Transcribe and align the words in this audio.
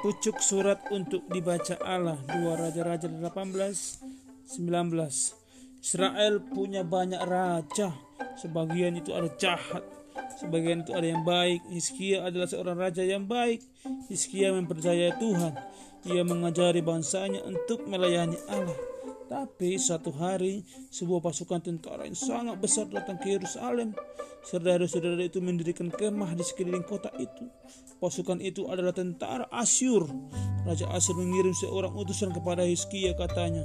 pucuk 0.00 0.40
surat 0.40 0.80
untuk 0.90 1.24
dibaca 1.28 1.76
Allah. 1.84 2.16
2 2.28 2.56
Raja-Raja 2.56 3.06
18 3.08 3.20
19 4.50 4.60
Israel 5.80 6.34
punya 6.44 6.84
banyak 6.84 7.22
raja. 7.24 7.94
Sebagian 8.36 9.00
itu 9.00 9.16
ada 9.16 9.28
jahat. 9.40 9.84
Sebagian 10.36 10.84
itu 10.84 10.92
ada 10.92 11.08
yang 11.08 11.24
baik. 11.24 11.64
Hizkia 11.72 12.28
adalah 12.28 12.48
seorang 12.48 12.76
raja 12.76 13.00
yang 13.04 13.24
baik. 13.24 13.64
Hizkia 14.12 14.52
mempercayai 14.52 15.16
Tuhan. 15.16 15.54
Ia 16.08 16.24
mengajari 16.24 16.80
bangsanya 16.84 17.44
untuk 17.44 17.84
melayani 17.88 18.36
Allah 18.48 18.99
tapi 19.30 19.78
suatu 19.78 20.10
hari 20.10 20.66
sebuah 20.90 21.22
pasukan 21.22 21.62
tentara 21.62 22.02
yang 22.02 22.18
sangat 22.18 22.58
besar 22.58 22.90
datang 22.90 23.14
ke 23.14 23.38
Yerusalem. 23.38 23.94
Saudara-saudara 24.42 25.22
itu 25.22 25.38
mendirikan 25.38 25.86
kemah 25.86 26.34
di 26.34 26.42
sekeliling 26.42 26.82
kota 26.82 27.14
itu. 27.14 27.46
Pasukan 28.02 28.42
itu 28.42 28.66
adalah 28.66 28.90
tentara 28.90 29.46
Asyur. 29.54 30.10
Raja 30.66 30.90
Asyur 30.90 31.22
mengirim 31.22 31.54
seorang 31.54 31.94
utusan 31.94 32.34
kepada 32.34 32.66
Hizkia 32.66 33.14
katanya, 33.14 33.62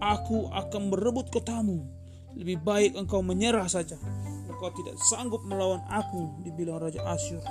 Aku 0.00 0.48
akan 0.48 0.88
merebut 0.88 1.28
kotamu. 1.28 1.84
Lebih 2.32 2.64
baik 2.64 2.96
engkau 2.96 3.20
menyerah 3.20 3.68
saja. 3.68 4.00
Engkau 4.48 4.72
tidak 4.72 4.96
sanggup 5.12 5.44
melawan 5.44 5.84
aku, 5.92 6.40
dibilang 6.40 6.80
Raja 6.80 7.04
Asyur. 7.04 7.44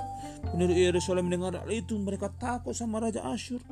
Penduduk 0.50 0.74
Yerusalem 0.74 1.30
mendengar 1.30 1.62
hal 1.62 1.70
itu, 1.70 1.94
mereka 1.94 2.26
takut 2.34 2.74
sama 2.74 2.98
Raja 2.98 3.22
Asyur. 3.22 3.62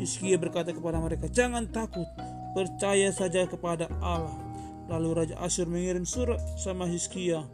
Hizkia 0.00 0.34
berkata 0.34 0.74
kepada 0.74 0.98
mereka, 0.98 1.30
Jangan 1.30 1.70
takut, 1.70 2.08
percaya 2.56 3.12
saja 3.12 3.44
kepada 3.44 3.92
Allah. 4.00 4.32
Lalu 4.88 5.08
Raja 5.12 5.36
Asyur 5.44 5.68
mengirim 5.68 6.08
surat 6.08 6.40
sama 6.56 6.88
Hizkia. 6.88 7.44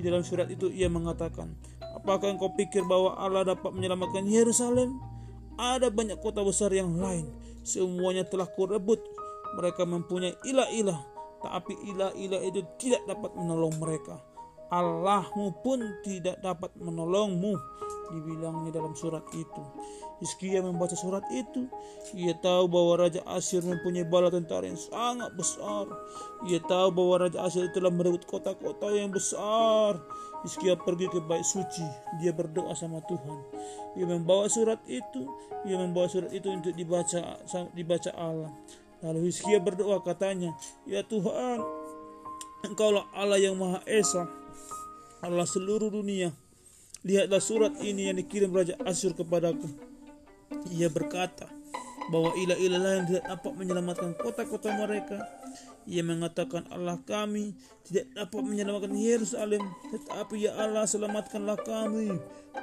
Di 0.00 0.08
dalam 0.08 0.24
surat 0.24 0.48
itu 0.48 0.72
ia 0.72 0.88
mengatakan, 0.88 1.52
Apakah 1.96 2.32
engkau 2.32 2.54
pikir 2.56 2.86
bahwa 2.88 3.18
Allah 3.20 3.52
dapat 3.52 3.74
menyelamatkan 3.76 4.24
Yerusalem? 4.24 4.96
Ada 5.60 5.92
banyak 5.92 6.22
kota 6.24 6.40
besar 6.40 6.72
yang 6.72 6.96
lain. 6.96 7.28
Semuanya 7.66 8.24
telah 8.24 8.46
kurebut. 8.48 9.02
Mereka 9.58 9.84
mempunyai 9.84 10.36
ilah-ilah. 10.46 11.00
Tapi 11.42 11.74
ilah-ilah 11.92 12.40
itu 12.46 12.62
tidak 12.80 13.02
dapat 13.10 13.34
menolong 13.36 13.74
mereka. 13.82 14.22
Allahmu 14.70 15.62
pun 15.62 15.82
tidak 16.02 16.38
dapat 16.42 16.74
menolongmu 16.78 17.54
dibilangnya 18.12 18.70
dalam 18.74 18.94
surat 18.94 19.22
itu. 19.34 19.62
Hizkia 20.22 20.64
membaca 20.64 20.96
surat 20.96 21.22
itu 21.28 21.68
ia 22.16 22.32
tahu 22.38 22.70
bahwa 22.72 23.04
Raja 23.04 23.20
Asyir 23.28 23.60
mempunyai 23.66 24.08
bala 24.08 24.32
tentara 24.32 24.64
yang 24.64 24.80
sangat 24.80 25.32
besar. 25.36 25.90
Ia 26.48 26.60
tahu 26.64 26.88
bahwa 26.94 27.28
Raja 27.28 27.44
Asyir 27.44 27.68
telah 27.74 27.92
merebut 27.92 28.24
kota-kota 28.24 28.92
yang 28.96 29.12
besar. 29.12 30.00
Hizkia 30.46 30.78
pergi 30.78 31.10
ke 31.12 31.20
bait 31.20 31.44
suci. 31.44 31.84
Dia 32.22 32.32
berdoa 32.32 32.72
sama 32.72 33.04
Tuhan. 33.04 33.38
Ia 34.00 34.06
membawa 34.08 34.48
surat 34.48 34.80
itu 34.88 35.28
ia 35.66 35.76
membawa 35.76 36.06
surat 36.06 36.30
itu 36.30 36.48
untuk 36.48 36.72
dibaca 36.72 37.42
dibaca 37.74 38.10
Allah. 38.16 38.52
Lalu 39.04 39.28
Hizkia 39.28 39.60
berdoa 39.60 40.00
katanya 40.00 40.56
ya 40.88 41.04
Tuhan 41.04 41.60
Engkaulah 42.64 43.06
Allah 43.12 43.36
yang 43.36 43.54
Maha 43.60 43.84
Esa 43.84 44.24
Allah 45.20 45.44
seluruh 45.48 45.92
dunia. 45.92 46.32
Lihatlah 47.04 47.42
surat 47.42 47.74
ini 47.84 48.08
yang 48.08 48.16
dikirim 48.16 48.54
Raja 48.54 48.78
Asyur 48.86 49.12
kepadaku. 49.12 49.68
Ia 50.72 50.88
berkata 50.88 51.50
bahwa 52.08 52.32
ilah-ilah 52.38 52.80
lain 52.80 53.02
tidak 53.10 53.24
dapat 53.26 53.52
menyelamatkan 53.58 54.14
kota-kota 54.14 54.70
mereka. 54.78 55.18
Ia 55.86 56.02
mengatakan 56.02 56.66
Allah 56.70 56.98
kami 57.02 57.54
tidak 57.86 58.10
dapat 58.14 58.42
menyelamatkan 58.42 58.94
Yerusalem, 58.94 59.62
tetapi 59.90 60.46
ya 60.46 60.54
Allah 60.58 60.86
selamatkanlah 60.86 61.58
kami. 61.62 62.14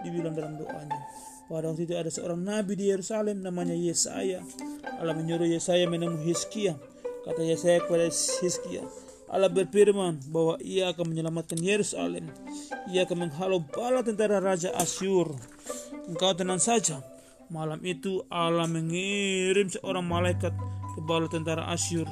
Dibilang 0.03 0.35
dalam 0.35 0.57
doanya. 0.57 0.99
Pada 1.47 1.69
waktu 1.69 1.85
itu 1.85 1.93
ada 1.93 2.09
seorang 2.09 2.39
nabi 2.39 2.73
di 2.79 2.89
Yerusalem 2.89 3.43
namanya 3.43 3.75
Yesaya. 3.75 4.41
Allah 4.97 5.13
menyuruh 5.13 5.45
Yesaya 5.47 5.85
menemui 5.85 6.23
Hizkia. 6.23 6.79
Kata 7.23 7.39
Yesaya 7.43 7.83
kepada 7.83 8.11
Hizkia, 8.11 8.83
Allah 9.33 9.49
berfirman 9.49 10.29
bahwa 10.29 10.61
ia 10.61 10.93
akan 10.93 11.09
menyelamatkan 11.09 11.57
Yerusalem. 11.57 12.29
Ia 12.93 13.09
akan 13.09 13.27
menghalau 13.27 13.65
bala 13.65 14.05
tentara 14.05 14.37
Raja 14.37 14.69
Asyur. 14.77 15.33
Engkau 16.05 16.37
tenang 16.37 16.61
saja. 16.61 17.01
Malam 17.49 17.81
itu 17.81 18.21
Allah 18.29 18.69
mengirim 18.69 19.73
seorang 19.73 20.05
malaikat 20.05 20.53
ke 20.93 20.99
bala 21.01 21.25
tentara 21.33 21.65
Asyur. 21.73 22.05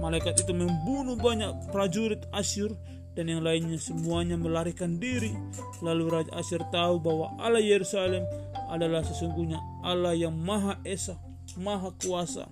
Malaikat 0.00 0.40
itu 0.40 0.56
membunuh 0.56 1.20
banyak 1.20 1.68
prajurit 1.68 2.24
Asyur 2.32 2.72
dan 3.12 3.28
yang 3.28 3.44
lainnya 3.44 3.76
semuanya 3.76 4.40
melarikan 4.40 4.96
diri. 4.96 5.36
Lalu 5.84 6.04
Raja 6.08 6.32
Asyur 6.32 6.64
tahu 6.72 6.96
bahwa 6.96 7.36
Allah 7.36 7.60
Yerusalem 7.60 8.24
adalah 8.72 9.04
sesungguhnya 9.04 9.60
Allah 9.84 10.16
yang 10.16 10.32
Maha 10.32 10.80
Esa, 10.80 11.20
Maha 11.60 11.92
Kuasa. 12.00 12.48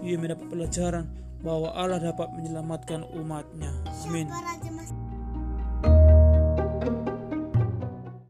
Ia 0.00 0.16
mendapat 0.16 0.48
pelajaran 0.48 1.23
bahwa 1.44 1.68
Allah 1.76 2.00
dapat 2.00 2.32
menyelamatkan 2.32 3.04
umatnya. 3.12 3.68
Amin. 4.08 4.26